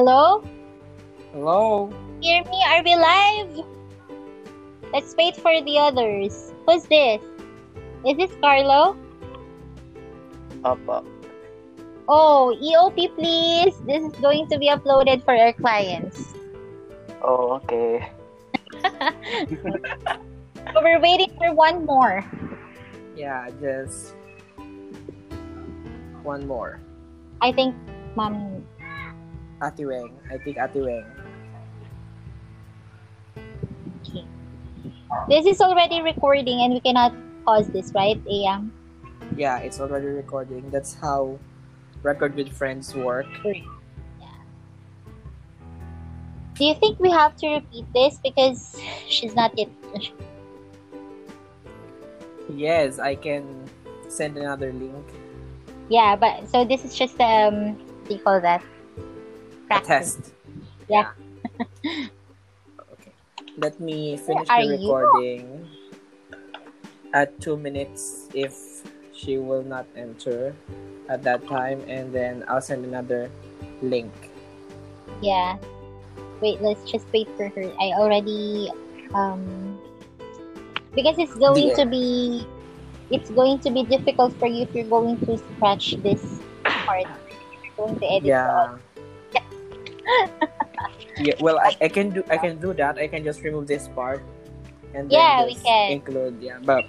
Hello? 0.00 0.40
Hello? 1.36 1.92
Hear 2.24 2.40
me? 2.48 2.56
Are 2.72 2.80
we 2.80 2.96
live? 2.96 3.52
Let's 4.96 5.12
wait 5.12 5.36
for 5.36 5.52
the 5.60 5.76
others. 5.76 6.56
Who's 6.64 6.88
this? 6.88 7.20
Is 8.08 8.16
this 8.16 8.32
Carlo? 8.40 8.96
Opo. 10.64 11.04
Oh, 12.08 12.56
EOP 12.56 13.12
please. 13.12 13.76
This 13.84 14.08
is 14.08 14.16
going 14.24 14.48
to 14.48 14.56
be 14.56 14.72
uploaded 14.72 15.20
for 15.20 15.36
our 15.36 15.52
clients. 15.52 16.32
Oh, 17.20 17.60
okay. 17.60 18.08
So 18.80 20.80
we're 20.80 21.04
waiting 21.04 21.28
for 21.36 21.52
one 21.52 21.84
more. 21.84 22.24
Yeah, 23.12 23.52
just 23.60 24.16
one 26.24 26.48
more. 26.48 26.80
I 27.44 27.52
think 27.52 27.76
Mom 28.16 28.64
Ate 29.62 29.84
Weng. 29.84 30.12
I 30.30 30.38
think 30.38 30.56
Ate 30.56 30.80
Weng. 30.80 31.04
okay. 34.00 34.24
This 35.28 35.46
is 35.46 35.60
already 35.60 36.00
recording 36.00 36.60
and 36.62 36.72
we 36.72 36.80
cannot 36.80 37.12
pause 37.44 37.68
this, 37.68 37.92
right, 37.94 38.22
Ayam? 38.24 38.70
Yeah, 39.36 39.58
it's 39.58 39.80
already 39.80 40.06
recording. 40.06 40.70
That's 40.70 40.94
how 40.94 41.38
Record 42.02 42.34
with 42.34 42.48
Friends 42.52 42.94
work. 42.94 43.26
Do 46.60 46.64
you 46.64 46.74
think 46.74 47.00
we 47.00 47.10
have 47.10 47.36
to 47.36 47.48
repeat 47.60 47.86
this 47.94 48.18
because 48.22 48.76
she's 49.08 49.34
not 49.34 49.56
yet 49.56 49.68
Yes, 52.48 52.98
I 52.98 53.14
can 53.14 53.46
send 54.08 54.36
another 54.36 54.72
link. 54.72 55.06
Yeah, 55.88 56.16
but 56.16 56.48
so 56.48 56.64
this 56.64 56.84
is 56.84 56.94
just 56.94 57.20
um 57.20 57.78
what 57.78 58.08
do 58.08 58.14
you 58.14 58.20
call 58.20 58.40
that? 58.40 58.62
A 59.70 59.80
test. 59.80 60.32
Yeah. 60.88 61.12
okay. 61.86 63.12
Let 63.58 63.78
me 63.78 64.16
finish 64.16 64.48
are 64.50 64.66
the 64.66 64.74
recording 64.74 65.68
at 67.14 67.38
two 67.40 67.56
minutes 67.56 68.28
if 68.34 68.54
she 69.14 69.38
will 69.38 69.62
not 69.62 69.86
enter 69.94 70.54
at 71.08 71.22
that 71.22 71.46
time 71.46 71.82
and 71.86 72.12
then 72.12 72.44
I'll 72.48 72.60
send 72.62 72.84
another 72.84 73.30
link. 73.82 74.10
Yeah. 75.22 75.58
Wait, 76.40 76.60
let's 76.62 76.82
just 76.90 77.06
wait 77.12 77.28
for 77.36 77.48
her. 77.48 77.66
I 77.78 77.92
already 77.94 78.70
um 79.14 79.78
because 80.94 81.18
it's 81.18 81.34
going 81.34 81.68
The- 81.70 81.84
to 81.84 81.86
be 81.86 82.46
it's 83.10 83.30
going 83.30 83.58
to 83.66 83.70
be 83.70 83.82
difficult 83.82 84.34
for 84.38 84.46
you 84.46 84.62
if 84.62 84.74
you're 84.74 84.90
going 84.90 85.18
to 85.26 85.38
scratch 85.38 85.94
this 86.02 86.22
part. 86.64 87.06
If 87.06 87.62
you're 87.66 87.86
going 87.86 87.98
to 87.98 88.06
edit 88.06 88.24
Yeah. 88.24 88.78
yeah, 91.18 91.34
well 91.40 91.58
I, 91.58 91.76
I 91.80 91.88
can 91.88 92.10
do 92.10 92.22
I 92.30 92.36
can 92.38 92.58
do 92.58 92.72
that. 92.74 92.98
I 92.98 93.06
can 93.08 93.24
just 93.24 93.42
remove 93.42 93.66
this 93.66 93.88
part 93.88 94.22
and 94.94 95.10
then 95.10 95.18
Yeah, 95.18 95.44
we 95.44 95.54
can. 95.54 95.92
include 95.92 96.38
yeah. 96.40 96.58
But 96.62 96.84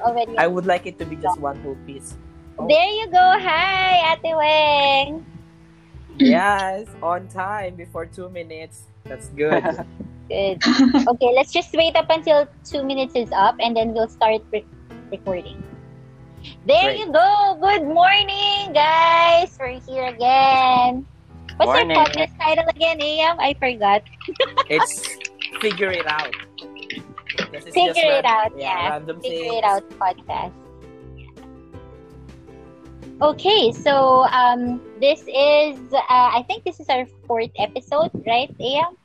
already. 0.00 0.36
I 0.38 0.46
would 0.46 0.66
like 0.66 0.86
it 0.86 0.98
to 0.98 1.04
be 1.06 1.16
just 1.16 1.38
one 1.40 1.60
whole 1.62 1.76
piece. 1.86 2.16
Oh. 2.58 2.68
There 2.68 2.90
you 3.00 3.06
go. 3.08 3.22
Hi, 3.40 4.12
Ate 4.12 4.34
Weng. 4.36 5.24
yes, 6.18 6.86
on 7.02 7.26
time 7.28 7.74
before 7.74 8.06
two 8.06 8.28
minutes. 8.28 8.84
That's 9.04 9.28
good. 9.34 9.62
Good. 10.30 10.62
okay, 10.64 11.30
let's 11.34 11.52
just 11.52 11.74
wait 11.74 11.94
up 11.96 12.08
until 12.08 12.46
two 12.64 12.82
minutes 12.84 13.12
is 13.14 13.28
up 13.34 13.56
and 13.60 13.76
then 13.76 13.92
we'll 13.92 14.08
start 14.08 14.40
re- 14.52 14.64
recording. 15.10 15.60
There 16.64 16.94
Great. 16.94 16.98
you 17.00 17.12
go. 17.12 17.58
Good 17.60 17.84
morning, 17.84 18.72
guys. 18.72 19.52
We're 19.60 19.80
here 19.82 20.06
again. 20.06 21.04
What's 21.56 21.66
Morning. 21.68 21.96
our 21.96 22.06
podcast 22.06 22.38
title 22.38 22.64
again, 22.68 22.98
Ayam? 23.00 23.36
I 23.38 23.54
forgot. 23.54 24.02
it's 24.70 25.08
figure 25.60 25.90
it 25.90 26.06
out. 26.06 26.32
Figure 27.72 28.08
it 28.18 28.24
ran- 28.24 28.26
out, 28.26 28.52
yeah. 28.56 28.88
Random 28.90 29.20
Figure 29.20 29.38
things. 29.38 29.54
it 29.60 29.64
out 29.64 29.84
podcast. 30.00 30.52
Okay, 33.20 33.70
so 33.70 34.24
um, 34.32 34.80
this 34.98 35.22
is 35.28 35.78
uh, 35.92 36.00
I 36.08 36.44
think 36.48 36.64
this 36.64 36.80
is 36.80 36.88
our 36.88 37.06
fourth 37.28 37.50
episode, 37.58 38.10
right, 38.26 38.50
Ayam? 38.58 38.96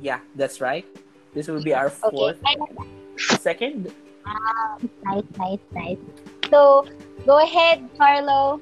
Yeah, 0.00 0.20
that's 0.34 0.60
right. 0.60 0.86
This 1.34 1.48
will 1.48 1.62
be 1.62 1.74
our 1.74 1.90
fourth. 1.90 2.38
Okay. 2.40 3.36
second. 3.36 3.92
Nice, 5.04 5.24
nice, 5.38 5.64
nice. 5.72 5.98
So 6.50 6.86
go 7.26 7.42
ahead, 7.42 7.88
Carlo. 7.98 8.60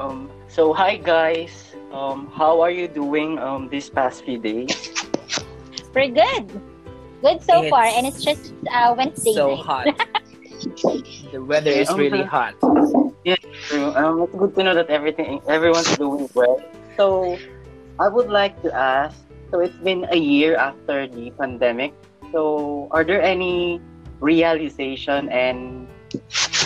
Um, 0.00 0.32
so 0.48 0.72
hi 0.72 0.96
guys. 0.96 1.76
Um, 1.92 2.32
how 2.32 2.64
are 2.64 2.72
you 2.72 2.88
doing 2.88 3.36
um 3.36 3.68
these 3.68 3.92
past 3.92 4.24
few 4.24 4.40
days? 4.40 4.72
We're 5.92 6.08
good. 6.08 6.48
Good 7.20 7.44
so 7.44 7.60
It's 7.60 7.68
far, 7.68 7.84
and 7.84 8.08
it's 8.08 8.24
just 8.24 8.56
uh, 8.72 8.96
Wednesday 8.96 9.36
So 9.36 9.60
night. 9.60 9.60
hot. 9.60 9.84
the 11.36 11.44
weather 11.44 11.68
is 11.68 11.92
really 11.92 12.24
hot. 12.24 12.56
True. 13.68 13.92
Um, 13.92 14.24
it's 14.24 14.32
good 14.32 14.56
to 14.56 14.64
know 14.64 14.74
that 14.74 14.88
everything 14.88 15.44
everyone's 15.44 15.92
doing 16.00 16.32
well. 16.32 16.64
So, 16.96 17.36
I 18.00 18.08
would 18.08 18.32
like 18.32 18.56
to 18.64 18.72
ask. 18.72 19.20
So 19.52 19.60
it's 19.60 19.76
been 19.84 20.08
a 20.08 20.16
year 20.16 20.56
after 20.56 21.06
the 21.06 21.28
pandemic. 21.36 21.92
So, 22.32 22.88
are 22.90 23.04
there 23.04 23.20
any 23.20 23.84
realization 24.24 25.28
and 25.28 25.88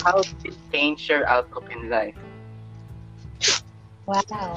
how 0.06 0.22
did 0.22 0.54
it 0.54 0.56
change 0.70 1.10
your 1.10 1.26
outlook 1.26 1.66
in 1.74 1.90
life? 1.90 2.14
Wow. 4.06 4.54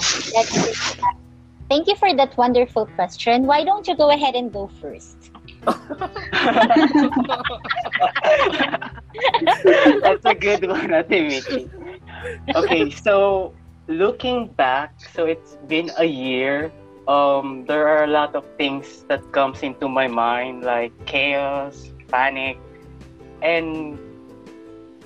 Thank 1.70 1.88
you 1.88 1.96
for 1.96 2.14
that 2.16 2.38
wonderful 2.38 2.86
question. 2.86 3.46
Why 3.46 3.64
don't 3.64 3.88
you 3.88 3.96
go 3.96 4.10
ahead 4.10 4.36
and 4.36 4.52
go 4.52 4.68
first? 4.80 5.32
That's 10.02 10.26
a 10.26 10.36
good 10.36 10.68
one, 10.68 10.94
Ate. 10.94 11.70
Okay, 12.56 12.90
so 12.92 13.54
looking 13.88 14.48
back, 14.48 14.94
so 15.14 15.26
it's 15.26 15.58
been 15.68 15.92
a 15.98 16.06
year. 16.06 16.72
Um, 17.08 17.66
there 17.68 17.88
are 17.88 18.04
a 18.04 18.08
lot 18.08 18.36
of 18.36 18.46
things 18.58 19.04
that 19.08 19.32
comes 19.32 19.64
into 19.64 19.88
my 19.88 20.08
mind, 20.08 20.64
like 20.64 20.92
chaos, 21.06 21.92
panic, 22.08 22.58
and 23.42 24.00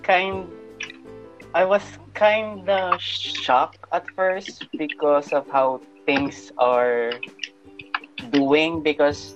kind. 0.04 0.48
I 1.54 1.66
was 1.66 1.84
kind 2.14 2.70
of 2.70 3.02
shocked 3.02 3.84
at 3.92 4.08
first 4.16 4.66
because 4.78 5.34
of 5.34 5.50
how 5.50 5.82
things 6.06 6.52
are 6.58 7.12
doing 8.32 8.82
because 8.82 9.36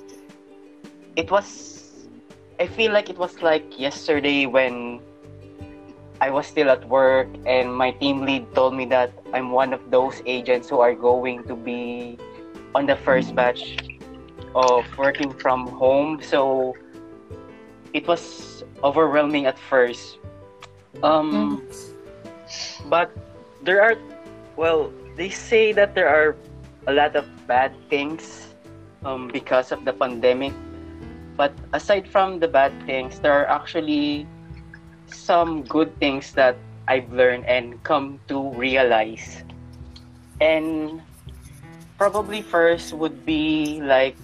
it 1.16 1.30
was 1.30 2.08
I 2.60 2.68
feel 2.68 2.94
like 2.94 3.10
it 3.10 3.18
was 3.18 3.42
like 3.42 3.78
yesterday 3.78 4.46
when 4.46 5.02
I 6.22 6.30
was 6.30 6.48
still 6.48 6.70
at 6.70 6.88
work 6.88 7.28
and 7.46 7.76
my 7.76 7.92
team 7.92 8.24
lead 8.24 8.48
told 8.56 8.74
me 8.74 8.86
that 8.86 9.12
I'm 9.34 9.52
one 9.52 9.74
of 9.74 9.92
those 9.92 10.22
agents 10.26 10.70
who 10.70 10.80
are 10.80 10.96
going 10.96 11.44
to 11.52 11.56
be 11.56 12.18
on 12.74 12.86
the 12.86 12.96
first 12.96 13.36
batch 13.36 13.76
of 14.56 14.86
working 14.98 15.34
from 15.34 15.68
home. 15.68 16.22
So 16.24 16.76
it 17.92 18.08
was 18.08 18.64
overwhelming 18.84 19.48
at 19.48 19.60
first. 19.60 20.18
Um, 21.04 21.68
but 22.90 23.12
there 23.64 23.82
are, 23.82 23.96
well, 24.56 24.92
they 25.16 25.30
say 25.30 25.72
that 25.74 25.96
there 25.96 26.08
are 26.08 26.36
a 26.88 26.94
lot 26.94 27.16
of 27.16 27.26
bad 27.48 27.74
things 27.90 28.54
um, 29.04 29.28
because 29.30 29.72
of 29.72 29.86
the 29.86 29.94
pandemic. 29.94 30.54
But 31.38 31.54
aside 31.74 32.08
from 32.08 32.40
the 32.40 32.48
bad 32.48 32.72
things, 32.86 33.20
there 33.20 33.34
are 33.34 33.48
actually 33.48 34.28
some 35.08 35.64
good 35.64 35.98
things 36.00 36.32
that 36.34 36.58
I've 36.88 37.12
learned 37.12 37.46
and 37.46 37.82
come 37.84 38.20
to 38.28 38.50
realize. 38.54 39.44
And 40.40 41.02
probably 41.98 42.42
first 42.42 42.94
would 42.94 43.26
be 43.26 43.82
like, 43.82 44.16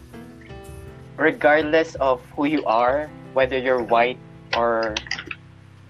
regardless 1.18 1.96
of 1.96 2.22
who 2.36 2.46
you 2.46 2.64
are, 2.66 3.10
whether 3.34 3.58
you're 3.58 3.84
white 3.84 4.20
or 4.56 4.96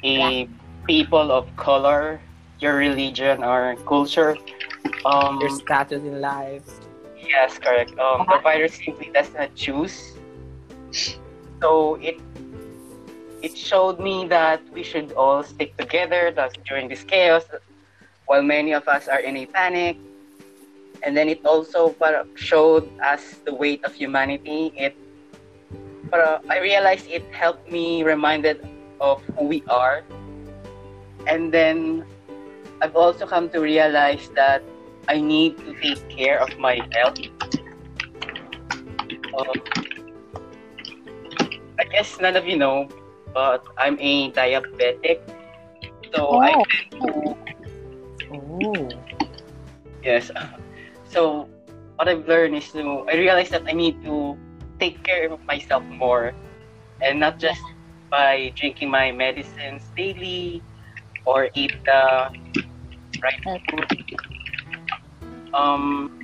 a 0.04 0.48
people 0.88 1.32
of 1.32 1.46
color, 1.56 2.20
your 2.62 2.76
religion 2.78 3.44
or 3.44 3.76
culture, 3.86 4.38
um, 5.06 5.42
Your 5.42 5.50
status 5.50 6.02
in 6.04 6.22
life. 6.22 6.64
Yes, 7.18 7.58
correct. 7.58 7.98
Um, 8.00 8.26
the 8.30 8.40
virus 8.40 8.76
simply 8.78 9.10
does 9.14 9.34
not 9.34 9.54
choose. 9.56 10.14
So 11.62 11.96
it 12.02 12.20
it 13.42 13.58
showed 13.58 14.00
me 14.00 14.28
that 14.30 14.62
we 14.72 14.84
should 14.84 15.12
all 15.14 15.44
stick 15.44 15.76
together 15.78 16.34
during 16.66 16.88
this 16.88 17.04
chaos, 17.04 17.44
while 18.26 18.44
many 18.44 18.74
of 18.74 18.88
us 18.88 19.08
are 19.08 19.20
in 19.20 19.36
a 19.38 19.46
panic. 19.46 19.98
And 21.04 21.18
then 21.18 21.30
it 21.30 21.42
also 21.46 21.96
showed 22.36 22.86
us 23.02 23.42
the 23.46 23.54
weight 23.54 23.84
of 23.84 23.94
humanity. 23.94 24.72
It, 24.78 24.94
para- 26.12 26.42
I 26.48 26.60
realized 26.60 27.10
it 27.10 27.26
helped 27.34 27.72
me 27.72 28.04
reminded 28.04 28.62
of 29.02 29.24
who 29.34 29.46
we 29.46 29.64
are. 29.68 30.04
And 31.26 31.52
then 31.52 32.06
I've 32.82 32.96
also 32.96 33.26
come 33.28 33.50
to 33.50 33.60
realize 33.60 34.30
that 34.36 34.64
I 35.08 35.22
need 35.22 35.58
to 35.60 35.74
take 35.82 36.10
care 36.10 36.40
of 36.42 36.58
my 36.58 36.80
health. 36.94 37.20
Um, 39.38 39.56
I 41.80 41.84
guess 41.92 42.20
none 42.20 42.36
of 42.36 42.46
you 42.46 42.58
know, 42.58 42.88
but 43.34 43.64
I'm 43.78 43.98
a 44.00 44.32
diabetic. 44.32 45.20
So 46.14 46.40
I 46.42 46.56
Oh. 46.56 46.66
tend 46.68 47.02
to 47.02 47.36
Oh. 48.32 48.90
Yes. 50.04 50.32
So 51.06 51.48
what 51.98 52.08
I've 52.08 52.28
learned 52.28 52.56
is 52.56 52.72
to 52.72 53.06
I 53.10 53.16
realized 53.16 53.52
that 53.52 53.64
I 53.68 53.74
need 53.74 54.02
to 54.04 54.38
take 54.80 55.04
care 55.04 55.32
of 55.32 55.40
myself 55.46 55.84
more 55.86 56.34
and 57.02 57.20
not 57.20 57.40
just 57.40 57.62
by 58.10 58.52
drinking 58.56 58.90
my 58.90 59.12
medicines 59.12 59.84
daily 59.96 60.64
or 61.26 61.50
eat 61.56 61.74
the 61.86 62.30
right 63.22 63.40
food. 63.44 63.62
Um 65.54 66.18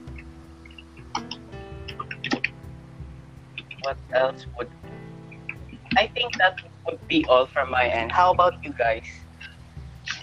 what 3.81 3.97
else 4.13 4.45
would 4.57 4.69
I 5.97 6.07
think 6.07 6.38
that 6.38 6.59
would 6.85 7.05
be 7.07 7.25
all 7.25 7.45
from 7.47 7.71
my 7.71 7.85
end. 7.88 8.11
How 8.11 8.31
about 8.31 8.63
you 8.63 8.73
guys? 8.73 9.07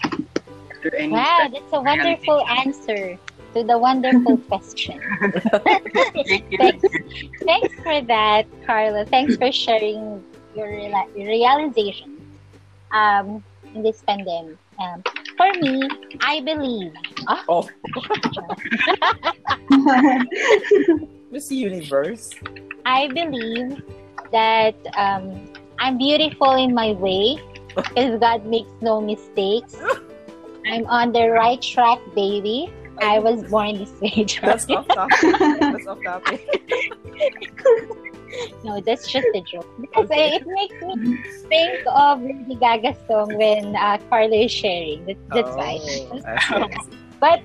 Are 0.03 0.77
there 0.83 0.95
any 0.95 1.11
Wow, 1.11 1.49
that's 1.51 1.73
a 1.73 1.81
wonderful 1.81 2.45
answer 2.47 3.17
to 3.53 3.63
the 3.63 3.77
wonderful 3.77 4.37
question. 4.49 4.99
Thanks. 6.57 6.85
Thanks 7.43 7.73
for 7.83 8.01
that, 8.01 8.45
Carla. 8.65 9.05
Thanks 9.05 9.35
for 9.37 9.51
sharing 9.51 10.23
your 10.55 10.67
realization 11.15 12.39
um, 12.91 13.43
in 13.73 13.83
this 13.83 14.01
pandemic. 14.01 14.57
Um, 14.79 15.03
for 15.37 15.51
me, 15.59 15.87
I 16.21 16.41
believe. 16.41 16.93
Ah, 17.27 17.43
Oh. 17.47 17.67
Miss 21.31 21.51
Universe. 21.51 22.31
I 22.85 23.07
believe 23.07 23.81
that 24.31 24.75
um, 24.97 25.49
I'm 25.79 25.97
beautiful 25.97 26.55
in 26.55 26.73
my 26.73 26.91
way 26.93 27.37
because 27.75 28.19
God 28.19 28.45
makes 28.45 28.69
no 28.81 29.01
mistakes. 29.01 29.75
I'm 30.67 30.85
on 30.87 31.11
the 31.11 31.29
right 31.29 31.61
track, 31.61 31.99
baby. 32.15 32.71
I 33.01 33.19
was 33.19 33.43
born 33.43 33.77
this 33.77 33.91
way. 34.01 34.25
That's 34.41 34.69
off 34.69 34.87
topic. 34.87 35.19
That's 35.21 35.87
off 35.87 36.01
topic. 36.03 36.47
no, 38.63 38.81
that's 38.81 39.11
just 39.11 39.27
a 39.33 39.41
joke. 39.41 39.67
Because 39.79 40.09
uh, 40.09 40.15
it 40.15 40.43
makes 40.45 40.81
me 40.81 41.17
think 41.49 41.79
of 41.87 42.21
Lady 42.21 42.55
Gaga 42.55 42.95
song 43.07 43.35
when 43.37 43.75
uh, 43.75 43.97
Carla 44.09 44.35
is 44.35 44.51
sharing. 44.51 45.05
That, 45.05 45.17
that's 45.29 45.49
oh, 45.49 45.57
why. 45.57 45.73
I 45.73 45.77
see, 45.79 46.21
I 46.25 46.69
see. 46.79 46.97
But 47.19 47.41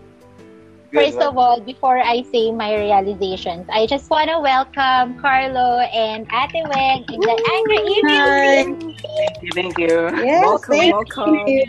Good 0.91 1.05
First 1.05 1.19
one. 1.19 1.27
of 1.29 1.39
all, 1.39 1.61
before 1.61 1.99
I 1.99 2.23
say 2.33 2.51
my 2.51 2.75
realizations, 2.75 3.65
I 3.73 3.87
just 3.87 4.11
want 4.11 4.29
to 4.29 4.41
welcome 4.41 5.21
Carlo 5.21 5.79
and 5.79 6.27
Ate 6.33 6.67
Weng 6.67 7.09
in 7.09 7.21
the 7.21 7.37
Angry 7.55 7.79
Hi. 7.79 8.63
Email 8.67 8.75
team. 8.75 8.97
Thank 8.99 9.43
you. 9.43 9.51
Thank 9.55 9.79
you. 9.79 10.25
Yes, 10.27 10.43
welcome, 10.43 10.75
thank 10.75 10.93
welcome. 10.93 11.47
you. 11.47 11.65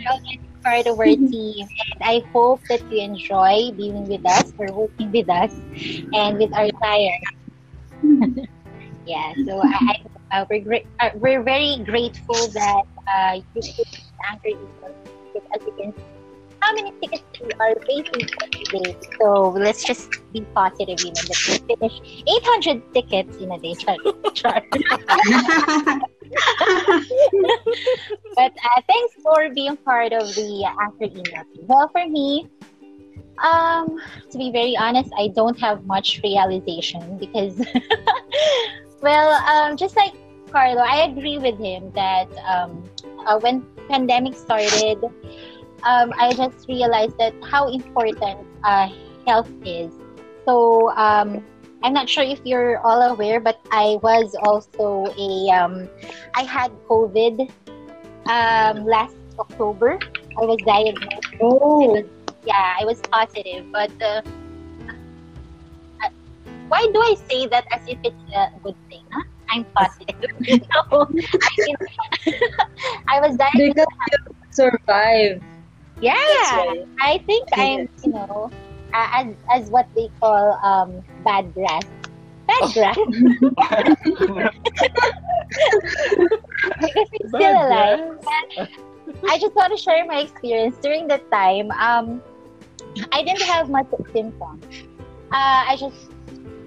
part 0.64 0.88
of 0.88 0.98
our 0.98 1.04
team. 1.30 1.68
And 1.92 2.02
I 2.02 2.24
hope 2.32 2.62
that 2.68 2.82
you 2.90 2.98
enjoy 2.98 3.70
being 3.76 4.08
with 4.08 4.26
us 4.26 4.52
or 4.58 4.72
working 4.72 5.12
with 5.12 5.30
us 5.30 5.54
and 6.12 6.38
with 6.38 6.52
our 6.52 6.70
clients. 6.82 7.30
yeah, 9.06 9.32
so 9.46 9.60
I, 9.62 10.04
I, 10.30 10.40
uh, 10.40 10.44
we're, 10.50 10.80
uh, 11.00 11.10
we're 11.14 11.42
very 11.42 11.82
grateful 11.84 12.48
that 12.48 12.82
uh, 13.06 13.40
you 13.54 13.62
took 13.62 13.86
Anchor 14.30 14.58
because 15.34 15.66
you 15.66 15.72
can 15.78 15.92
see 15.92 16.02
how 16.60 16.72
many 16.74 16.92
tickets 17.00 17.24
we 17.40 17.50
are 17.58 17.74
facing 17.86 18.28
today. 18.70 18.96
So 19.20 19.50
let's 19.50 19.84
just 19.84 20.10
be 20.32 20.42
positive, 20.54 21.00
you 21.00 21.06
know, 21.06 21.22
that 21.26 21.38
we 21.48 21.58
finish 21.74 22.24
800 22.26 22.94
tickets 22.94 23.36
in 23.38 23.50
a 23.50 23.58
day. 23.58 23.74
Char, 23.74 23.96
char. 24.34 24.62
But 28.34 28.52
uh, 28.52 28.80
thanks 28.88 29.14
for 29.22 29.50
being 29.54 29.76
part 29.76 30.12
of 30.12 30.34
the 30.34 30.64
Anchor 30.80 31.04
email. 31.04 31.44
Well, 31.66 31.88
for 31.88 32.08
me, 32.08 32.48
um, 33.42 34.00
to 34.30 34.38
be 34.38 34.50
very 34.50 34.76
honest, 34.76 35.10
I 35.18 35.28
don't 35.28 35.58
have 35.60 35.84
much 35.84 36.20
realization 36.22 37.18
because, 37.18 37.54
well, 39.02 39.30
um, 39.50 39.76
just 39.76 39.96
like 39.96 40.14
Carlo, 40.50 40.82
I 40.82 41.04
agree 41.04 41.38
with 41.38 41.58
him 41.58 41.90
that 41.92 42.28
um, 42.46 42.84
uh, 43.26 43.38
when 43.40 43.66
pandemic 43.88 44.34
started, 44.34 45.02
um, 45.82 46.12
I 46.18 46.32
just 46.32 46.68
realized 46.68 47.18
that 47.18 47.34
how 47.42 47.68
important 47.68 48.46
uh, 48.64 48.88
health 49.26 49.50
is. 49.64 49.92
So 50.44 50.90
um, 50.96 51.44
I'm 51.82 51.92
not 51.92 52.08
sure 52.08 52.22
if 52.22 52.40
you're 52.44 52.78
all 52.86 53.02
aware, 53.02 53.40
but 53.40 53.60
I 53.72 53.98
was 54.02 54.36
also 54.42 55.06
a 55.18 55.50
um, 55.50 55.88
I 56.34 56.42
had 56.42 56.70
COVID 56.88 57.50
um, 58.26 58.84
last 58.86 59.16
October. 59.38 59.98
I 60.38 60.44
was 60.44 60.58
diagnosed. 60.64 61.34
Oh, 61.40 62.04
Yeah, 62.44 62.74
I 62.78 62.84
was 62.84 63.00
positive, 63.02 63.66
but 63.72 63.90
uh, 64.02 64.22
why 66.72 66.88
do 66.88 66.98
I 67.04 67.14
say 67.28 67.46
that 67.48 67.66
as 67.70 67.82
if 67.86 67.98
it's 68.02 68.16
a 68.34 68.48
good 68.64 68.76
thing? 68.88 69.04
Huh? 69.12 69.22
I'm 69.50 69.66
positive. 69.76 70.16
so, 70.72 71.04
I, 71.04 71.54
mean, 71.60 71.76
I 73.12 73.20
was 73.20 73.36
diagnosed. 73.36 73.76
because 73.76 73.92
you 74.08 74.18
survived. 74.50 75.44
Yeah, 76.00 76.16
why. 76.16 76.84
I 77.00 77.18
think 77.28 77.46
I'm, 77.52 77.86
you 78.02 78.12
know, 78.12 78.50
uh, 78.94 79.08
as 79.12 79.36
as 79.52 79.68
what 79.68 79.86
they 79.94 80.08
call 80.18 80.56
um 80.64 81.04
bad 81.28 81.52
grass. 81.52 81.84
Bad 82.48 82.72
grass. 82.72 82.96
because 86.80 87.10
I'm 87.12 87.28
still 87.28 87.56
alive. 87.68 88.16
I 89.28 89.38
just 89.38 89.54
want 89.54 89.76
to 89.76 89.78
share 89.78 90.06
my 90.06 90.20
experience 90.20 90.78
during 90.80 91.06
that 91.08 91.30
time. 91.30 91.70
Um, 91.72 92.22
I 93.12 93.22
didn't 93.22 93.44
have 93.44 93.68
much 93.68 93.86
symptoms. 94.12 94.64
Uh, 95.32 95.60
I 95.68 95.76
just 95.78 96.12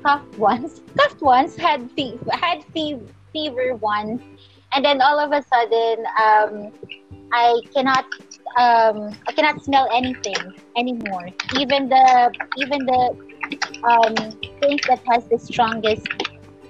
coughed 0.06 0.38
once, 0.38 0.82
coughed 0.98 1.22
once, 1.22 1.56
had 1.56 1.90
fe- 1.92 2.20
had 2.32 2.64
fe- 2.74 3.02
fever 3.34 3.76
once, 3.76 4.22
and 4.74 4.86
then 4.86 5.02
all 5.02 5.20
of 5.20 5.32
a 5.32 5.42
sudden, 5.42 6.06
um, 6.22 6.72
I 7.34 7.60
cannot, 7.74 8.06
um, 8.58 9.12
I 9.28 9.32
cannot 9.34 9.64
smell 9.64 9.90
anything 9.92 10.38
anymore. 10.78 11.30
Even 11.58 11.90
the, 11.90 12.32
even 12.58 12.86
the, 12.86 13.04
um, 13.84 14.16
things 14.62 14.82
that 14.88 15.02
has 15.10 15.26
the 15.28 15.40
strongest 15.40 16.08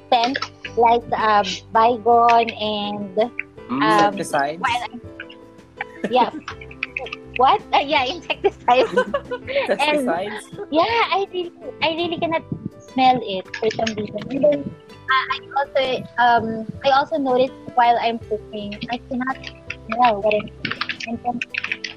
scent, 0.09 0.39
like 0.77 1.03
uh, 1.11 1.43
Baygon 1.73 2.47
and 2.61 3.31
Mm. 3.65 3.81
Um, 3.81 4.13
Insecticides. 4.13 4.61
yeah. 6.11 6.29
What? 7.37 7.61
Uh, 7.73 7.79
yeah, 7.79 8.05
insecticides. 8.05 8.91
Pesticides. 9.67 10.43
yeah, 10.71 10.85
I 10.85 11.25
really, 11.33 11.51
I 11.81 11.89
really 11.97 12.17
cannot 12.19 12.43
smell 12.95 13.19
it 13.21 13.45
for 13.59 13.69
some 13.75 13.93
reason. 13.95 14.23
And 14.31 14.43
then 14.43 14.63
I 15.11 15.37
also, 15.59 15.83
um, 16.17 16.45
I 16.85 16.89
also 16.91 17.17
noticed 17.17 17.53
while 17.75 17.97
I'm 18.01 18.19
cooking, 18.19 18.79
I 18.91 18.97
cannot 19.11 19.37
smell 19.91 20.21
what 20.23 20.33
I'm 20.33 20.49
cooking. 20.63 20.95
And 21.07 21.19
then, 21.23 21.39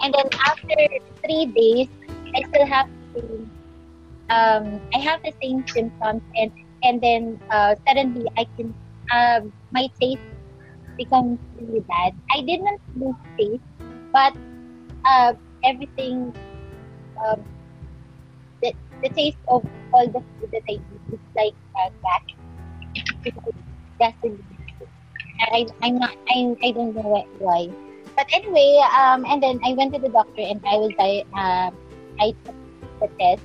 and 0.02 0.14
then 0.14 0.28
after 0.46 0.76
three 1.24 1.46
days, 1.54 1.88
I 2.34 2.42
still 2.52 2.66
have 2.66 2.86
to, 3.16 3.22
um, 4.28 4.80
I 4.94 4.98
have 4.98 5.20
the 5.24 5.32
same 5.42 5.64
symptoms, 5.74 6.22
and 6.36 6.52
and 6.82 7.00
then 7.00 7.40
uh, 7.50 7.74
suddenly 7.86 8.26
I 8.36 8.46
can, 8.56 8.74
um, 9.14 9.52
my 9.72 9.88
taste 10.00 10.22
becomes 10.98 11.38
really 11.56 11.80
bad. 11.80 12.12
I 12.34 12.42
didn't 12.42 12.80
lose 12.94 13.16
taste, 13.38 13.62
but 14.12 14.34
uh, 15.06 15.32
everything, 15.64 16.34
um, 17.24 17.44
the, 19.02 19.08
taste 19.10 19.38
of 19.48 19.64
all 19.92 20.06
the 20.06 20.20
food 20.20 20.50
that 20.52 20.62
I 20.68 20.72
eat 20.72 20.82
is 21.12 21.20
like 21.36 21.54
uh, 21.78 21.90
gas. 22.02 22.22
gasoline. 23.98 24.44
I, 25.40 25.66
I'm 25.82 25.98
not, 25.98 26.16
I, 26.28 26.54
I 26.62 26.70
don't 26.72 26.94
know 26.94 27.26
why-. 27.38 27.70
But 28.16 28.26
anyway, 28.32 28.82
um, 28.98 29.24
and 29.26 29.42
then 29.42 29.60
I 29.64 29.74
went 29.74 29.94
to 29.94 30.00
the 30.00 30.08
doctor 30.08 30.42
and 30.42 30.60
I 30.66 30.76
was, 30.76 30.90
di- 30.98 31.24
uh, 31.34 31.70
I 32.20 32.34
took 32.44 32.56
the 33.00 33.08
test 33.20 33.42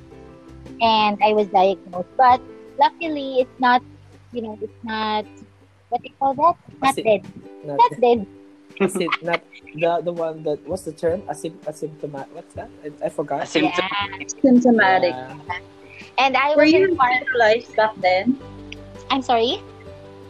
and 0.82 1.18
I 1.24 1.34
was 1.34 1.48
diagnosed. 1.48 2.10
But 2.18 2.42
luckily, 2.80 3.42
it's 3.42 3.60
not, 3.60 3.84
you 4.32 4.42
know, 4.42 4.58
it's 4.62 4.74
not, 4.84 5.26
what 5.90 6.02
do 6.02 6.10
you 6.10 6.16
call 6.20 6.34
that? 6.34 6.56
Not 6.82 6.96
dead. 6.96 7.22
Not, 7.64 7.78
Not 7.78 8.02
dead. 8.02 8.28
Asy- 8.82 9.10
not 9.22 9.42
the 9.76 10.02
the 10.04 10.12
one 10.14 10.44
that 10.44 10.60
what's 10.68 10.84
the 10.84 10.92
term? 10.94 11.22
Asym- 11.30 11.58
asymptomatic. 11.66 12.30
What's 12.34 12.54
that? 12.56 12.70
I, 12.84 13.06
I 13.06 13.10
forgot. 13.10 13.48
Symptom- 13.48 13.74
Yeah. 14.20 14.28
Symptomatic. 14.42 15.14
Yeah. 15.14 15.38
And 16.18 16.38
I 16.38 16.56
Were 16.56 16.64
was 16.64 16.72
you 16.74 16.96
hospitalized 16.96 17.76
back 17.76 17.94
then? 18.02 18.38
I'm 19.10 19.22
sorry. 19.22 19.62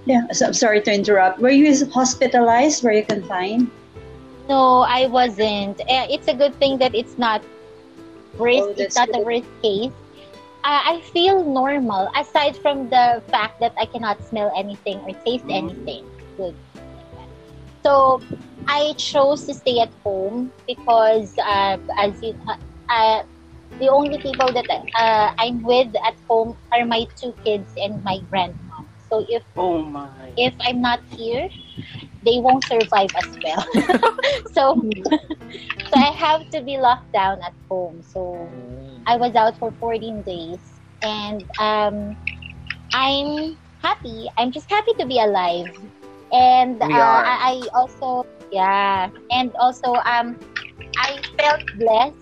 Yeah, 0.05 0.27
so, 0.31 0.47
I'm 0.47 0.53
sorry 0.53 0.81
to 0.81 0.91
interrupt. 0.93 1.39
Were 1.39 1.49
you 1.55 1.71
hospitalized? 1.87 2.83
Were 2.83 2.91
you 2.91 3.05
confined? 3.05 3.71
No, 4.49 4.83
I 4.83 5.07
wasn't. 5.07 5.79
Eh, 5.87 6.07
It's 6.11 6.27
a 6.27 6.35
good 6.35 6.55
thing 6.59 6.77
that 6.83 6.91
it's 6.95 7.17
not 7.17 7.39
worst. 8.35 8.63
Oh, 8.63 8.75
it's 8.75 8.95
not 8.99 9.07
the 9.07 9.23
good. 9.23 9.27
worst 9.43 9.49
case. 9.63 9.95
I 10.63 10.95
I 10.95 11.01
feel 11.15 11.43
normal 11.43 12.07
aside 12.15 12.55
from 12.59 12.87
the 12.91 13.23
fact 13.31 13.59
that 13.63 13.71
I 13.79 13.85
cannot 13.87 14.19
smell 14.27 14.51
anything 14.55 14.99
or 15.07 15.11
taste 15.27 15.47
Mm. 15.47 15.59
anything 15.67 16.03
good. 16.35 16.55
So 17.83 18.23
I 18.67 18.93
chose 18.97 19.45
to 19.45 19.53
stay 19.53 19.79
at 19.79 19.93
home 20.03 20.53
because 20.67 21.35
uh, 21.45 21.77
as 21.97 22.21
you, 22.21 22.33
uh, 22.47 22.55
uh, 22.89 23.23
the 23.79 23.89
only 23.89 24.19
people 24.19 24.51
that 24.53 24.65
uh, 24.95 25.31
I'm 25.39 25.61
with 25.63 25.93
at 26.05 26.15
home 26.29 26.57
are 26.73 26.85
my 26.85 27.05
two 27.19 27.33
kids 27.45 27.73
and 27.77 28.03
my 28.03 28.19
grandma. 28.29 28.85
So 28.97 29.25
if 29.27 29.43
Oh 29.55 29.81
my. 29.83 30.31
if 30.37 30.53
I'm 30.61 30.81
not 30.81 31.01
here, 31.15 31.49
they 32.25 32.39
won't 32.39 32.63
survive 32.65 33.11
as 33.17 33.37
well. 33.43 33.65
so 34.53 34.81
so 35.85 35.97
I 35.97 36.11
have 36.17 36.49
to 36.51 36.63
be 36.63 36.77
locked 36.77 37.11
down 37.13 37.39
at 37.45 37.53
home. 37.69 38.01
So 38.01 38.53
Mm. 38.53 39.03
I 39.05 39.17
was 39.17 39.35
out 39.35 39.57
for 39.57 39.71
14 39.79 40.23
days 40.25 40.81
and 41.01 41.45
um, 41.59 42.17
I'm 42.93 43.57
happy. 43.81 44.29
I'm 44.37 44.51
just 44.51 44.69
happy 44.69 44.93
to 44.99 45.05
be 45.05 45.19
alive. 45.19 45.69
And 46.33 46.81
uh. 46.81 46.87
I, 46.89 47.61
also, 47.75 48.25
yeah, 48.51 49.09
and 49.29 49.53
also 49.55 49.93
um, 50.05 50.35
I 50.97 51.21
felt 51.37 51.61
blessed 51.77 52.17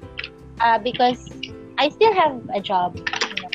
uh, 0.59 0.77
because 0.79 1.29
I 1.77 1.89
still 1.89 2.13
have 2.13 2.41
a 2.53 2.59
job. 2.59 2.97
You 2.97 3.03
know, 3.41 3.49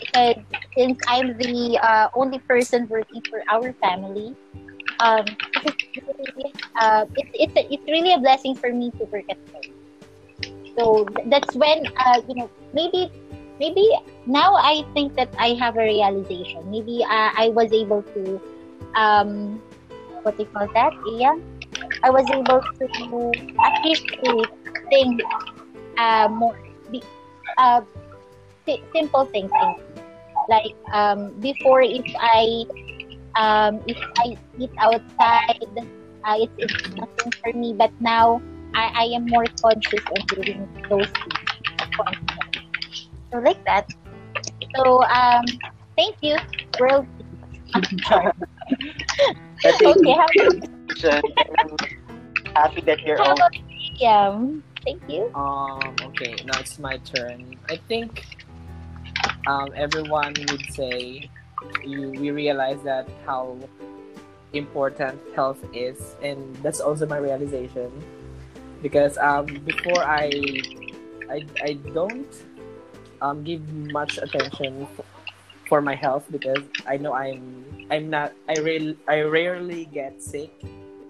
because 0.00 0.36
since 0.76 0.98
I'm 1.06 1.36
the 1.36 1.78
uh, 1.82 2.08
only 2.14 2.38
person 2.40 2.88
working 2.88 3.22
for 3.28 3.42
our 3.50 3.74
family, 3.74 4.34
um, 5.00 5.26
it's, 5.64 5.84
really, 5.96 6.52
uh, 6.80 7.04
it's, 7.16 7.30
it's, 7.34 7.52
it's 7.70 7.84
really 7.86 8.14
a 8.14 8.18
blessing 8.18 8.54
for 8.56 8.72
me 8.72 8.90
to 8.92 9.04
work 9.12 9.24
at 9.28 9.38
home. 9.52 9.74
So 10.78 11.06
that's 11.26 11.54
when 11.54 11.86
uh, 11.86 12.20
you 12.26 12.34
know 12.34 12.50
maybe 12.72 13.10
maybe 13.60 13.86
now 14.26 14.54
I 14.56 14.82
think 14.94 15.14
that 15.16 15.28
I 15.38 15.54
have 15.60 15.76
a 15.76 15.84
realization. 15.84 16.70
Maybe 16.70 17.04
uh, 17.04 17.30
I 17.36 17.50
was 17.54 17.72
able 17.72 18.02
to 18.02 18.40
um, 18.96 19.62
what 20.24 20.36
do 20.36 20.42
you 20.42 20.48
call 20.50 20.66
that? 20.74 20.92
Yeah, 21.20 21.36
I 22.02 22.10
was 22.10 22.24
able 22.32 22.60
to 22.60 23.32
appreciate 23.60 24.50
things 24.90 25.20
uh, 25.98 26.28
more. 26.28 26.56
Uh, 27.58 27.82
simple 28.94 29.26
things. 29.26 29.50
Like 30.48 30.74
um, 30.92 31.38
before, 31.40 31.82
if 31.82 32.04
I 32.18 32.64
um, 33.36 33.80
if 33.86 33.96
I 34.18 34.36
eat 34.58 34.70
outside, 34.78 35.74
uh, 36.24 36.36
it's, 36.38 36.52
it's 36.58 36.88
nothing 36.96 37.32
for 37.42 37.52
me. 37.52 37.74
But 37.76 37.92
now 38.00 38.40
I, 38.74 38.90
I 38.94 39.04
am 39.14 39.26
more 39.26 39.44
conscious 39.62 40.00
of 40.04 40.26
doing 40.28 40.68
those 40.88 41.06
things. 41.06 41.50
So 43.32 43.38
like 43.38 43.62
that. 43.64 43.86
So 44.76 45.02
um, 45.04 45.44
thank 45.96 46.16
you, 46.22 46.36
world. 46.80 47.06
Okay, 49.64 49.84
how 49.84 49.94
about. 49.94 51.24
I'm 51.58 52.54
happy 52.54 52.80
that 52.82 53.00
you're 53.00 53.16
how 53.16 53.32
about 53.32 53.52
Liam? 53.98 54.62
Thank 54.84 55.02
you. 55.08 55.32
Um, 55.34 55.96
okay, 56.02 56.36
now 56.44 56.60
it's 56.60 56.78
my 56.78 56.98
turn. 56.98 57.56
I 57.70 57.76
think 57.88 58.26
um, 59.46 59.72
everyone 59.74 60.34
would 60.50 60.66
say 60.70 61.30
you, 61.82 62.10
we 62.10 62.30
realize 62.30 62.82
that 62.84 63.08
how 63.24 63.58
important 64.52 65.18
health 65.34 65.64
is, 65.72 66.14
and 66.22 66.54
that's 66.56 66.80
also 66.80 67.06
my 67.06 67.16
realization. 67.16 67.90
Because 68.82 69.16
um, 69.16 69.46
before 69.64 70.04
I, 70.04 70.60
I, 71.30 71.46
I 71.62 71.72
don't 71.94 72.28
um, 73.22 73.42
give 73.44 73.66
much 73.72 74.18
attention 74.18 74.86
for 75.66 75.80
my 75.80 75.94
health 75.94 76.26
because 76.30 76.62
I 76.86 76.96
know 76.96 77.12
I'm 77.12 77.64
I'm 77.90 78.10
not 78.10 78.32
I 78.48 78.58
real 78.58 78.94
I 79.08 79.22
rarely 79.22 79.86
get 79.86 80.22
sick, 80.22 80.52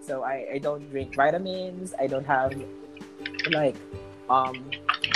so 0.01 0.23
I, 0.23 0.47
I 0.55 0.59
don't 0.59 0.89
drink 0.91 1.15
vitamins. 1.15 1.95
I 1.99 2.07
don't 2.07 2.27
have 2.27 2.55
like 3.51 3.77
um 4.31 4.71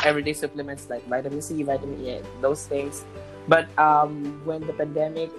everyday 0.04 0.32
supplements 0.32 0.88
like 0.90 1.06
vitamin 1.06 1.42
C, 1.42 1.62
vitamin 1.62 2.04
E, 2.04 2.20
those 2.40 2.66
things. 2.66 3.04
But 3.46 3.66
um 3.78 4.40
when 4.44 4.66
the 4.66 4.72
pandemic 4.72 5.30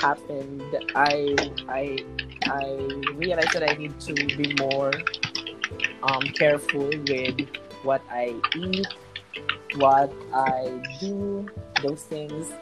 happened, 0.00 0.62
I 0.94 1.36
I 1.68 1.98
I 2.46 2.64
realized 3.14 3.52
that 3.52 3.68
I 3.68 3.74
need 3.74 3.98
to 4.00 4.14
be 4.14 4.54
more 4.60 4.92
um 6.02 6.22
careful 6.36 6.90
with 7.08 7.48
what 7.82 8.02
I 8.10 8.34
eat, 8.54 8.86
what 9.76 10.12
I 10.32 10.82
do, 11.00 11.48
those 11.82 12.02
things. 12.02 12.52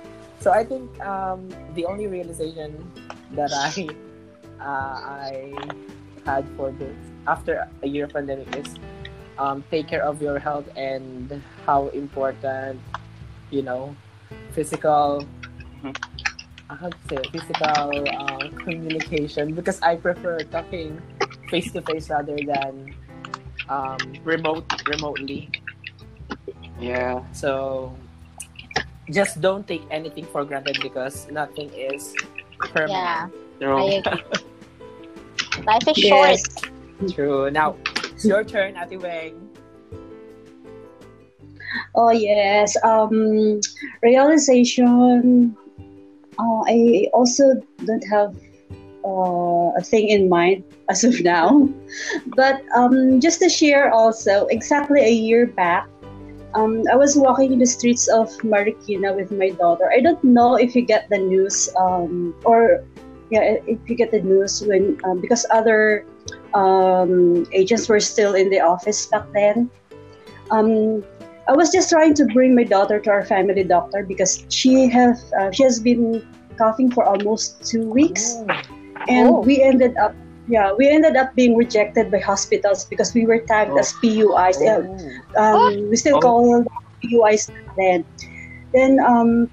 So 0.45 0.53
I 0.53 0.61
think 0.61 0.93
um 1.01 1.49
the 1.73 1.89
only 1.89 2.05
realization 2.07 2.77
that 3.33 3.49
I 3.57 3.97
uh, 4.61 4.97
I 5.25 5.33
had 6.29 6.45
for 6.57 6.69
this 6.77 6.93
after 7.27 7.65
a 7.83 7.89
year 7.89 8.05
of 8.05 8.13
pandemic 8.13 8.53
is 8.53 8.77
um, 9.41 9.65
take 9.73 9.89
care 9.89 10.05
of 10.05 10.21
your 10.21 10.39
health 10.39 10.69
and 10.77 11.41
how 11.65 11.89
important 11.97 12.77
you 13.49 13.63
know 13.65 13.97
physical 14.53 15.25
Mhm. 15.81 15.97
how 16.69 16.89
to 16.93 17.01
say 17.09 17.17
it, 17.25 17.33
physical 17.33 17.89
uh, 18.13 18.45
communication 18.69 19.57
because 19.57 19.81
I 19.81 19.97
prefer 19.97 20.45
talking 20.53 21.01
face 21.49 21.73
to 21.73 21.81
face 21.81 22.13
rather 22.13 22.37
than 22.45 22.93
um, 23.73 24.21
remote 24.29 24.69
remotely. 24.85 25.49
yeah. 26.81 27.25
So 27.33 27.97
just 29.11 29.41
don't 29.41 29.67
take 29.67 29.85
anything 29.91 30.25
for 30.25 30.45
granted 30.45 30.79
because 30.81 31.29
nothing 31.31 31.71
is 31.75 32.15
Yeah, 32.87 33.29
permanent. 33.29 33.33
True. 33.61 33.77
I 33.77 33.85
agree. 34.01 34.23
Life 35.67 35.89
is 35.89 35.97
short. 35.97 36.41
True. 37.15 37.51
Now 37.51 37.77
it's 38.13 38.25
your 38.25 38.45
turn, 38.45 38.77
Ate 38.77 38.99
Weng. 38.99 39.35
Oh 41.95 42.11
yes. 42.11 42.77
Um, 42.83 43.61
realization. 44.03 45.57
Uh, 46.39 46.63
I 46.67 47.07
also 47.13 47.63
don't 47.85 48.03
have 48.11 48.35
uh, 49.05 49.71
a 49.79 49.83
thing 49.83 50.09
in 50.09 50.29
mind 50.29 50.65
as 50.89 51.05
of 51.05 51.21
now, 51.23 51.69
but 52.35 52.63
um, 52.75 53.21
just 53.21 53.39
to 53.41 53.49
share 53.49 53.93
also, 53.93 54.47
exactly 54.47 55.01
a 55.01 55.13
year 55.13 55.47
back, 55.47 55.87
um, 56.55 56.85
I 56.91 56.97
was 56.97 57.17
walking 57.17 57.53
in 57.53 57.59
the 57.59 57.67
streets 57.67 58.09
of 58.09 58.29
Marikina 58.43 59.15
with 59.15 59.31
my 59.33 59.51
daughter. 59.51 59.91
I 59.91 60.01
don't 60.01 60.23
know 60.23 60.55
if 60.55 60.75
you 60.77 60.83
get 60.83 61.09
the 61.11 61.19
news 61.19 61.69
um, 61.77 62.35
or 62.45 62.85
yeah, 63.31 63.57
if 63.67 63.79
you 63.89 63.97
get 63.97 64.11
the 64.11 64.21
news 64.21 64.63
when 64.63 64.99
um, 65.05 65.21
because 65.21 65.47
other 65.51 66.07
um, 66.55 67.47
agents 67.53 67.89
were 67.89 68.01
still 68.01 68.35
in 68.35 68.51
the 68.51 68.61
office 68.61 69.07
back 69.07 69.27
then. 69.33 69.71
Um, 70.51 71.03
I 71.49 71.53
was 71.53 71.71
just 71.71 71.91
trying 71.91 72.15
to 72.15 72.25
bring 72.27 72.55
my 72.55 72.65
daughter 72.65 73.01
to 73.01 73.11
our 73.11 73.25
family 73.25 73.65
doctor 73.65 74.03
because 74.05 74.47
she 74.49 74.89
have 74.89 75.19
uh, 75.39 75.51
she 75.51 75.63
has 75.65 75.81
been 75.81 76.25
coughing 76.57 76.91
for 76.91 77.05
almost 77.05 77.65
two 77.67 77.89
weeks, 77.91 78.37
and 79.09 79.29
Oh. 79.29 79.41
we 79.41 79.61
ended 79.61 79.97
up 79.97 80.15
yeah 80.49 80.73
we 80.73 80.89
ended 80.89 81.17
up 81.17 81.35
being 81.35 81.57
rejected 81.57 82.11
by 82.11 82.19
hospitals 82.19 82.85
because 82.85 83.15
we 83.15 83.27
were 83.27 83.39
tagged 83.39 83.73
Oh. 83.73 83.79
as 83.79 83.93
PUIs. 84.03 84.59
Oh. 84.61 85.41
um, 85.41 85.91
we 85.91 85.97
still 85.97 86.17
Oh. 86.17 86.21
call 86.21 86.53
them 86.53 86.67
PUIs 87.03 87.51
then. 87.77 88.05
Then 88.73 88.99
um, 89.01 89.51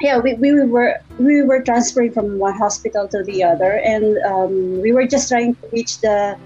yeah, 0.00 0.18
we, 0.18 0.34
we 0.34 0.64
were 0.64 0.96
we 1.18 1.42
were 1.42 1.60
transferring 1.62 2.12
from 2.12 2.38
one 2.38 2.56
hospital 2.56 3.06
to 3.08 3.22
the 3.22 3.44
other, 3.44 3.76
and 3.84 4.16
um, 4.24 4.80
we 4.80 4.92
were 4.92 5.06
just 5.06 5.28
trying 5.28 5.54
to 5.54 5.68
reach 5.72 6.00
the 6.00 6.36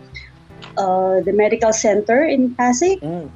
uh, 0.76 1.20
the 1.20 1.32
medical 1.32 1.72
center 1.72 2.24
in 2.24 2.54
Pasig. 2.54 3.00
Mm. 3.00 3.30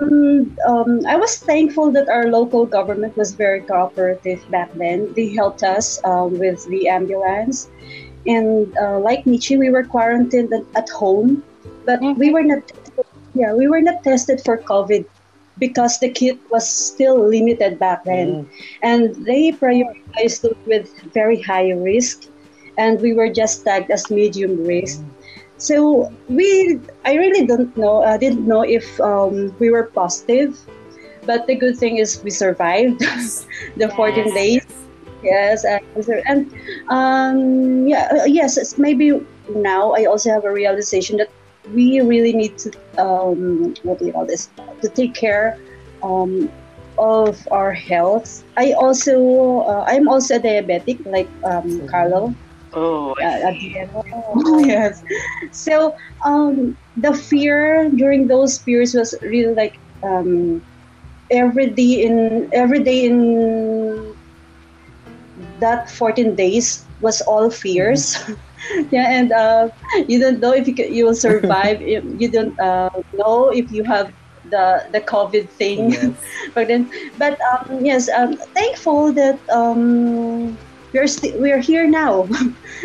Um, 0.00 0.56
um, 0.66 1.04
I 1.06 1.16
was 1.16 1.36
thankful 1.36 1.90
that 1.92 2.08
our 2.08 2.28
local 2.28 2.64
government 2.64 3.16
was 3.16 3.32
very 3.32 3.60
cooperative 3.60 4.40
back 4.50 4.72
then. 4.74 5.12
They 5.14 5.28
helped 5.34 5.62
us 5.62 6.00
um, 6.04 6.38
with 6.38 6.64
the 6.68 6.88
ambulance, 6.88 7.68
and 8.26 8.72
uh, 8.80 8.98
like 8.98 9.26
Nietzsche, 9.26 9.56
we 9.56 9.70
were 9.70 9.84
quarantined 9.84 10.52
at, 10.76 10.88
home, 10.90 11.42
but 11.86 12.00
we 12.16 12.30
were 12.30 12.42
not. 12.42 12.62
Yeah, 13.34 13.54
we 13.54 13.68
were 13.68 13.80
not 13.80 14.02
tested 14.02 14.42
for 14.44 14.58
COVID 14.58 15.06
because 15.58 15.98
the 16.00 16.10
kit 16.10 16.38
was 16.50 16.68
still 16.68 17.18
limited 17.28 17.78
back 17.78 18.04
then, 18.04 18.28
Mm. 18.28 18.48
and 18.82 19.02
they 19.26 19.52
prioritized 19.52 20.42
those 20.42 20.56
with 20.66 20.90
very 21.14 21.40
high 21.40 21.70
risk, 21.70 22.26
and 22.78 23.00
we 23.00 23.12
were 23.12 23.28
just 23.30 23.64
tagged 23.64 23.90
as 23.90 24.10
medium 24.10 24.64
risk. 24.66 25.02
So 25.58 26.10
we, 26.28 26.80
I 27.04 27.14
really 27.14 27.46
don't 27.46 27.76
know. 27.76 28.02
I 28.02 28.16
didn't 28.16 28.46
know 28.46 28.62
if 28.62 28.98
um, 29.00 29.54
we 29.58 29.70
were 29.70 29.92
positive, 29.94 30.58
but 31.26 31.46
the 31.46 31.54
good 31.54 31.76
thing 31.76 31.98
is 31.98 32.22
we 32.24 32.30
survived 32.30 33.00
the 33.76 33.88
14 33.94 34.24
Yes. 34.26 34.34
days. 34.34 34.66
Yes, 35.22 35.64
and, 35.64 35.80
and 36.26 36.52
um, 36.88 37.86
yeah, 37.86 38.08
uh, 38.10 38.24
yes. 38.24 38.56
It's 38.56 38.78
maybe 38.78 39.12
now 39.48 39.92
I 39.92 40.04
also 40.06 40.30
have 40.30 40.44
a 40.44 40.52
realization 40.52 41.18
that 41.18 41.28
we 41.74 42.00
really 42.00 42.32
need 42.32 42.56
to 42.58 42.72
um, 42.98 43.74
what 43.82 43.98
do 43.98 44.06
you 44.06 44.12
call 44.12 44.26
this 44.26 44.48
to 44.82 44.88
take 44.88 45.14
care 45.14 45.58
um, 46.02 46.50
of 47.00 47.48
our 47.50 47.72
health, 47.72 48.44
I 48.56 48.72
also 48.72 49.60
uh, 49.60 49.84
I'm 49.88 50.08
also 50.08 50.36
a 50.36 50.40
diabetic 50.40 51.04
like 51.06 51.28
um, 51.44 51.86
Carlo. 51.88 52.34
Oh, 52.72 53.14
Uh, 53.18 53.52
oh, 54.04 54.58
yes. 54.64 55.02
So 55.50 55.96
um, 56.24 56.76
the 56.96 57.14
fear 57.14 57.90
during 57.96 58.28
those 58.28 58.58
periods 58.58 58.94
was 58.94 59.14
really 59.22 59.54
like 59.54 59.78
um, 60.04 60.62
every 61.30 61.70
day 61.70 62.04
in 62.04 62.48
every 62.52 62.84
day 62.84 63.06
in 63.06 64.09
that 65.60 65.90
14 65.90 66.34
days 66.34 66.84
was 67.00 67.20
all 67.22 67.50
fears. 67.50 68.18
yeah, 68.90 69.08
and 69.10 69.32
uh, 69.32 69.68
you 70.08 70.18
don't 70.18 70.40
know 70.40 70.52
if 70.52 70.68
you, 70.68 70.74
can, 70.74 70.92
you 70.92 71.04
will 71.04 71.14
survive. 71.14 71.80
you 71.82 72.28
don't 72.28 72.58
uh, 72.60 72.90
know 73.14 73.48
if 73.48 73.70
you 73.72 73.84
have 73.84 74.12
the 74.50 74.84
the 74.92 75.00
COVID 75.00 75.48
thing. 75.48 75.92
Yes. 75.92 76.12
but 76.54 76.68
then, 76.68 76.90
but 77.18 77.38
um, 77.52 77.84
yes, 77.84 78.08
um, 78.08 78.36
thankful 78.54 79.12
that 79.12 79.38
um, 79.50 80.56
we're 80.92 81.06
st- 81.06 81.38
we're 81.40 81.60
here 81.60 81.86
now, 81.86 82.24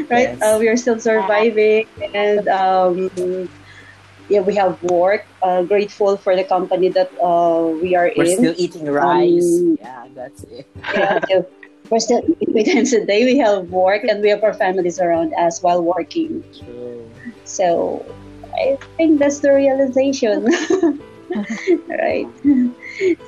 right? 0.09 0.37
Yes. 0.37 0.41
Uh, 0.41 0.57
we 0.59 0.67
are 0.67 0.77
still 0.77 0.99
surviving, 0.99 1.87
and 2.13 2.47
um, 2.47 3.09
yeah, 4.29 4.41
we 4.41 4.55
have 4.55 4.81
work. 4.83 5.25
Uh, 5.41 5.61
grateful 5.63 6.17
for 6.17 6.35
the 6.35 6.43
company 6.43 6.89
that 6.89 7.11
uh, 7.21 7.69
we 7.81 7.95
are 7.95 8.11
We're 8.15 8.25
in. 8.25 8.37
still 8.37 8.55
eating 8.57 8.85
rice. 8.89 9.45
Um, 9.45 9.77
yeah, 9.79 10.07
that's 10.15 10.43
it. 10.43 10.67
Yeah, 10.93 11.19
we're 11.89 11.99
still 11.99 12.21
three 12.51 12.63
times 12.63 12.93
a 12.93 13.05
day. 13.05 13.25
We 13.25 13.37
have 13.39 13.69
work, 13.69 14.03
and 14.03 14.21
we 14.21 14.29
have 14.29 14.43
our 14.43 14.53
families 14.53 14.99
around 14.99 15.33
us 15.37 15.61
while 15.61 15.81
working. 15.83 16.43
True. 16.63 17.09
So 17.43 18.05
I 18.55 18.77
think 18.97 19.19
that's 19.19 19.39
the 19.39 19.53
realization. 19.53 20.45
right. 21.89 22.27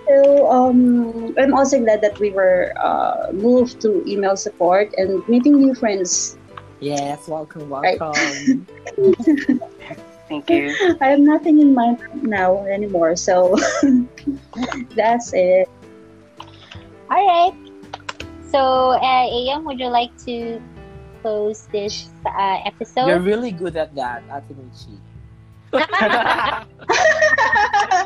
So 0.08 0.50
um, 0.52 1.36
I'm 1.38 1.54
also 1.54 1.80
glad 1.80 2.02
that 2.02 2.18
we 2.20 2.32
were 2.32 2.74
uh, 2.82 3.32
moved 3.34 3.82
to 3.82 4.04
email 4.08 4.38
support 4.38 4.94
and 4.98 5.28
meeting 5.28 5.58
new 5.58 5.76
friends. 5.76 6.38
Yes, 6.80 7.28
welcome, 7.28 7.70
Right. 7.70 8.00
welcome. 8.00 8.68
thank 10.30 10.50
you. 10.50 10.76
I 11.02 11.08
have 11.10 11.20
nothing 11.20 11.60
in 11.60 11.74
mind 11.74 12.00
now 12.22 12.66
anymore. 12.66 13.16
So 13.16 13.56
that's 14.96 15.34
it. 15.34 15.68
All 17.10 17.28
right. 17.28 17.67
So, 18.52 18.92
uh, 18.96 19.28
Ayam, 19.28 19.64
would 19.66 19.80
you 19.80 19.88
like 19.90 20.16
to 20.26 20.62
close 21.22 21.68
this 21.72 22.10
uh, 22.26 22.60
episode? 22.66 23.08
You're 23.08 23.20
really 23.20 23.52
good 23.52 23.76
at 23.76 23.94
that, 23.96 24.24
Ate 24.32 24.56
Michi. 24.56 24.98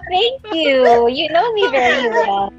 Thank 0.10 0.42
you. 0.52 1.08
You 1.10 1.30
know 1.30 1.54
me 1.54 1.70
very 1.70 2.10
well. 2.10 2.52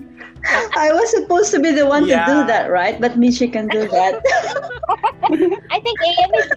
I 0.76 0.92
was 0.92 1.10
supposed 1.10 1.50
to 1.52 1.60
be 1.60 1.70
the 1.72 1.86
one 1.86 2.06
Yeah. 2.06 2.24
to 2.26 2.32
do 2.32 2.46
that, 2.46 2.70
right? 2.70 3.00
But 3.00 3.18
Michi 3.18 3.50
can 3.52 3.66
do 3.68 3.86
that. 3.88 4.22
I 5.70 5.80
think 5.80 5.98
AM 6.02 6.30
is 6.34 6.50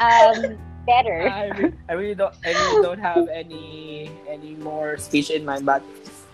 um, 0.00 0.58
better. 0.86 1.28
I, 1.28 1.48
re- 1.48 1.72
I 1.88 1.92
really 1.92 2.14
don't 2.14 2.34
I 2.44 2.52
really 2.52 2.82
don't 2.82 3.00
have 3.00 3.28
any 3.28 4.10
any 4.28 4.54
more 4.56 4.96
speech 4.96 5.30
in 5.30 5.44
mind 5.44 5.66
but 5.66 5.82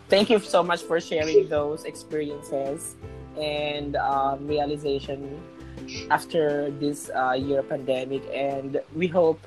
thank 0.08 0.28
you 0.30 0.38
so 0.38 0.62
much 0.62 0.82
for 0.82 1.00
sharing 1.00 1.48
those 1.48 1.84
experiences 1.84 2.96
and 3.38 3.96
um, 3.96 4.46
realization 4.46 5.40
after 6.10 6.70
this 6.78 7.10
uh, 7.14 7.32
year 7.32 7.62
pandemic 7.62 8.22
and 8.32 8.80
we 8.94 9.06
hope 9.06 9.40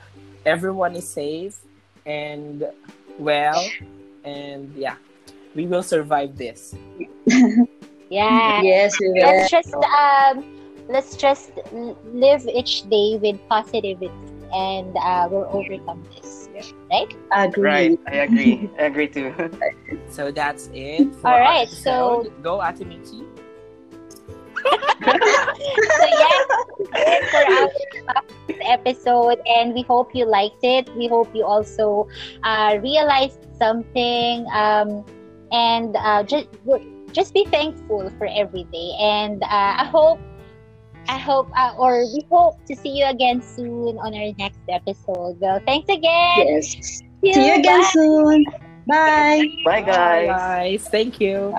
everyone 0.46 0.96
is 0.96 1.08
safe 1.08 1.60
and 2.06 2.64
well 3.20 3.64
and 4.24 4.74
yeah 4.76 4.96
we 5.56 5.66
will 5.66 5.84
survive 5.84 6.38
this 6.38 6.76
Yeah. 8.10 8.62
yes, 8.62 9.00
we 9.00 9.10
will. 9.10 9.22
Let's 9.26 9.50
just 9.50 9.74
um, 9.74 10.46
let's 10.88 11.16
just 11.16 11.52
live 12.14 12.46
each 12.48 12.84
day 12.88 13.18
with 13.18 13.40
positivity, 13.50 14.12
and 14.54 14.96
uh, 14.98 15.28
we'll 15.30 15.50
overcome 15.50 16.06
this. 16.14 16.48
Right? 16.92 17.10
Agree. 17.34 17.64
Right, 17.64 18.00
I 18.08 18.16
agree. 18.30 18.70
I 18.80 18.84
agree 18.84 19.08
too. 19.08 19.34
so 20.10 20.32
that's 20.32 20.70
it 20.72 21.14
for 21.16 21.30
All 21.30 21.34
our 21.34 21.42
right, 21.42 21.68
so- 21.68 22.22
episode. 22.22 22.44
go 22.44 22.62
Ate 22.62 22.86
Michi 22.86 23.26
So 24.66 26.06
yeah, 26.06 26.40
that's 26.94 27.30
for 27.32 27.44
our 27.46 27.70
episode, 28.62 29.40
and 29.46 29.74
we 29.74 29.82
hope 29.84 30.16
you 30.16 30.26
liked 30.26 30.64
it. 30.64 30.90
We 30.96 31.08
hope 31.08 31.34
you 31.36 31.46
also 31.46 32.08
uh, 32.44 32.80
realized 32.82 33.40
something, 33.58 34.46
um, 34.54 35.06
and 35.52 35.96
uh, 35.96 36.24
just 36.24 36.48
just 37.12 37.34
be 37.34 37.46
thankful 37.52 38.12
for 38.18 38.28
every 38.28 38.64
day. 38.72 38.92
And 39.00 39.44
uh, 39.44 39.84
I 39.84 39.86
hope. 39.86 40.20
I 41.08 41.20
hope, 41.20 41.52
uh, 41.56 41.78
or 41.78 42.02
we 42.02 42.26
hope 42.32 42.58
to 42.66 42.76
see 42.76 42.90
you 42.90 43.06
again 43.06 43.40
soon 43.40 43.94
on 44.02 44.16
our 44.16 44.34
next 44.40 44.58
episode. 44.68 45.38
Well, 45.40 45.62
thanks 45.62 45.88
again. 45.88 46.50
Yes. 46.50 46.82
See 47.22 47.46
you 47.46 47.54
again 47.54 47.82
Bye. 47.82 47.90
soon. 47.94 48.46
Bye. 48.88 49.46
Bye, 49.66 49.82
guys. 49.82 50.28
guys 50.28 50.90
thank 50.90 51.22
you 51.22 51.54